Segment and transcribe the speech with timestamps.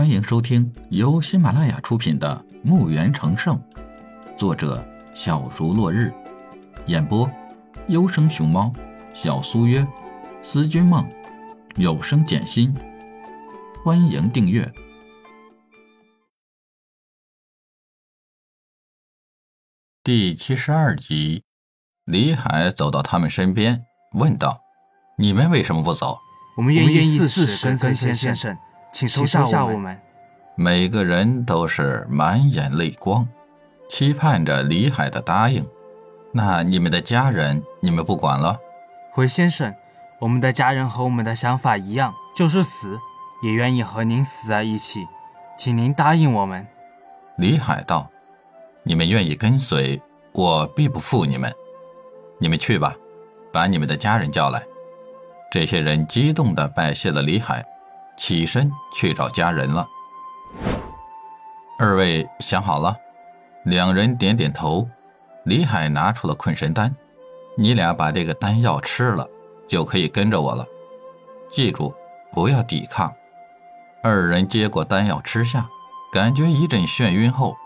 [0.00, 3.54] 欢迎收听由喜马拉雅出品的《墓园成圣》，
[4.34, 4.82] 作者
[5.14, 6.10] 小竹落日，
[6.86, 7.30] 演播
[7.88, 8.72] 优生熊猫、
[9.12, 9.86] 小苏约、
[10.42, 11.06] 思君梦、
[11.76, 12.74] 有声简心。
[13.84, 14.72] 欢迎订阅
[20.02, 21.44] 第七十二集。
[22.06, 24.62] 李海走到他们身边，问道
[25.20, 26.18] ：“你们为什么不走？”
[26.56, 28.56] 我们愿意四世跟随先生，
[28.92, 29.98] 请收下我们。
[30.54, 33.26] 每个人都是满眼泪光，
[33.88, 35.66] 期盼着李海的答应。
[36.32, 38.58] 那你们的家人，你们不管了？
[39.12, 39.74] 回先生，
[40.20, 42.98] 我们的家人和我们的想法一样，就是死，
[43.42, 45.06] 也愿意和您死在一起，
[45.58, 46.66] 请您答应我们。
[47.36, 48.08] 李海道
[48.84, 50.00] ：“你们愿意跟随
[50.32, 51.52] 我，必不负你们。
[52.38, 52.94] 你们去吧，
[53.52, 54.62] 把你们的家人叫来。”
[55.50, 57.64] 这些人激动地拜谢了李海，
[58.20, 59.88] 起身去找家人了。
[61.78, 62.94] 二位想好了？
[63.64, 64.86] 两人点点头。
[65.44, 66.94] 李海拿出了困神丹，
[67.56, 69.26] 你俩把这个丹药吃了，
[69.66, 70.66] 就可以跟着我了。
[71.50, 71.94] 记住，
[72.30, 73.10] 不要抵抗。
[74.02, 75.66] 二人接过丹药吃下，
[76.12, 77.56] 感觉一阵眩晕后，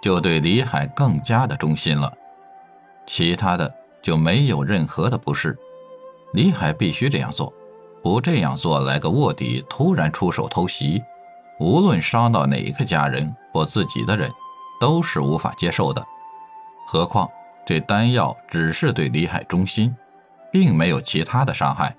[0.00, 2.12] 就对李海更加的忠心了。
[3.04, 5.58] 其他的就没有任何的不适。
[6.34, 7.52] 李海必须这样做，
[8.02, 11.02] 不这样做，来个卧底突然出手偷袭，
[11.58, 14.30] 无论伤到哪一个家人或自己的人，
[14.80, 16.04] 都是无法接受的。
[16.86, 17.28] 何况
[17.66, 19.94] 这丹药只是对李海忠心，
[20.50, 21.94] 并没有其他的伤害。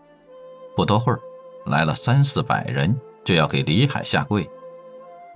[0.75, 1.19] 不多会儿，
[1.65, 4.49] 来了三四百人，就要给李海下跪。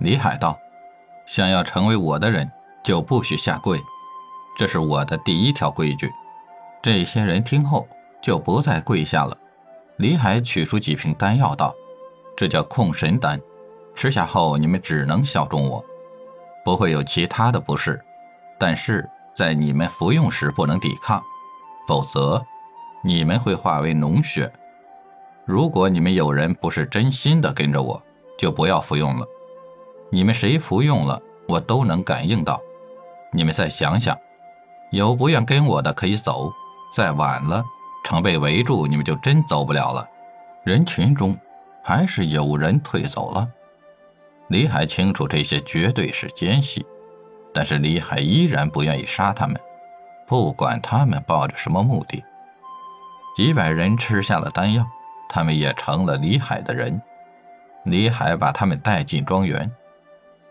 [0.00, 0.58] 李海道
[1.26, 2.50] ：“想要成为我的人，
[2.82, 3.80] 就不许下跪，
[4.56, 6.10] 这是我的第一条规矩。”
[6.82, 7.86] 这些人听后。
[8.24, 9.36] 就不再跪下了。
[9.98, 11.72] 李海取出几瓶丹药，道
[12.36, 13.40] ：“这叫控神丹，
[13.94, 15.84] 吃下后你们只能效忠我，
[16.64, 18.02] 不会有其他的不适。
[18.58, 21.22] 但是在你们服用时不能抵抗，
[21.86, 22.44] 否则
[23.04, 24.52] 你们会化为脓血。
[25.44, 28.02] 如果你们有人不是真心的跟着我，
[28.36, 29.26] 就不要服用了。
[30.10, 32.60] 你们谁服用了，我都能感应到。
[33.32, 34.18] 你们再想想，
[34.90, 36.52] 有不愿跟我的可以走，
[36.92, 37.62] 再晚了。”
[38.04, 40.06] 城被围住，你们就真走不了了。
[40.62, 41.36] 人群中，
[41.82, 43.48] 还是有人退走了。
[44.48, 46.84] 李海清楚这些绝对是奸细，
[47.52, 49.58] 但是李海依然不愿意杀他们，
[50.26, 52.22] 不管他们抱着什么目的。
[53.34, 54.86] 几百人吃下了丹药，
[55.28, 57.00] 他们也成了李海的人。
[57.84, 59.70] 李海把他们带进庄园。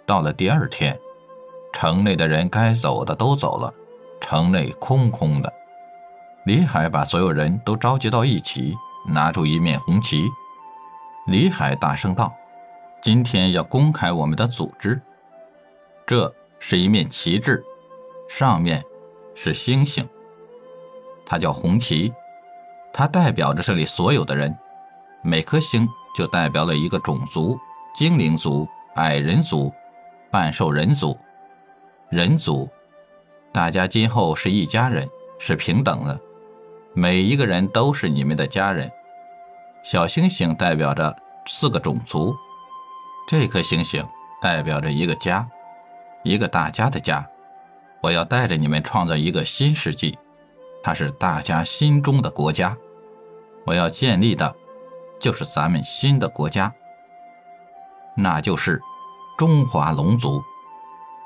[0.05, 0.99] 到了第二天，
[1.71, 3.73] 城内的人该走的都走了，
[4.19, 5.53] 城内空空的。
[6.45, 8.75] 李海把所有人都召集到一起，
[9.07, 10.25] 拿出一面红旗。
[11.27, 12.33] 李海大声道
[13.01, 15.01] ：“今天要公开我们的组织。
[16.05, 17.63] 这是一面旗帜，
[18.27, 18.83] 上面
[19.33, 20.05] 是星星，
[21.25, 22.13] 它叫红旗，
[22.91, 24.53] 它代表着这里所有的人。
[25.21, 27.57] 每颗星就代表了一个种族：
[27.95, 29.71] 精灵族、矮人族、
[30.29, 31.17] 半兽人族、
[32.09, 32.67] 人族。
[33.53, 35.07] 大家今后是一家人，
[35.39, 36.19] 是平等的。”
[36.95, 38.91] 每一个人都是你们的家人。
[39.81, 41.15] 小星星代表着
[41.47, 42.35] 四个种族，
[43.27, 44.05] 这颗星星
[44.39, 45.47] 代表着一个家，
[46.21, 47.27] 一个大家的家。
[47.99, 50.17] 我要带着你们创造一个新世纪，
[50.83, 52.77] 它是大家心中的国家。
[53.65, 54.55] 我要建立的，
[55.19, 56.71] 就是咱们新的国家，
[58.15, 58.79] 那就是
[59.37, 60.43] 中华龙族。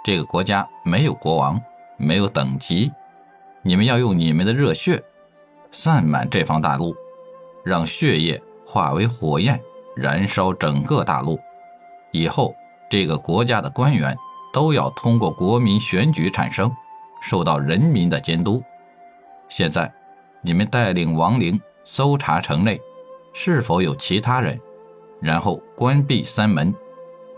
[0.04, 1.62] 这个国家没有国王，
[1.98, 2.92] 没有等级，
[3.64, 5.04] 你们要用你们的热血。
[5.80, 6.96] 散满这方大陆，
[7.64, 9.62] 让血液化为火焰，
[9.96, 11.40] 燃烧整个大陆。
[12.10, 12.56] 以后，
[12.90, 14.18] 这个国家的官员
[14.52, 16.76] 都要通过国民选举产生，
[17.22, 18.60] 受到人民的监督。
[19.50, 19.94] 现在，
[20.42, 22.82] 你们带领亡灵搜查城内，
[23.32, 24.60] 是否有其他人，
[25.22, 26.74] 然后关闭三门，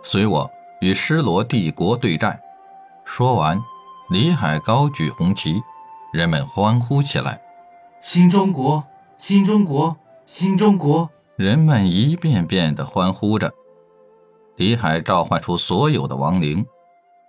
[0.02, 0.50] 随我
[0.80, 2.40] 与失罗帝国对战。
[3.04, 3.62] 说完，
[4.10, 5.62] 李海高举红旗，
[6.14, 7.38] 人们欢呼起来。
[8.01, 8.88] 新中国，
[9.18, 11.10] 新中国，新中国！
[11.36, 13.54] 人们一遍遍地欢呼着。
[14.56, 16.66] 李海召唤出所有的亡灵，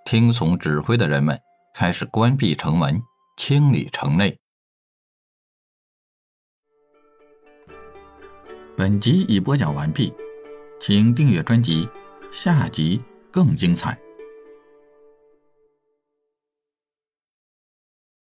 [0.05, 1.39] 听从指挥的人们
[1.75, 3.03] 开始关闭城门，
[3.37, 4.39] 清理城内。
[8.77, 10.15] 本集已播讲完毕，
[10.81, 11.89] 请订阅专辑，
[12.31, 13.03] 下集
[13.33, 13.99] 更精彩。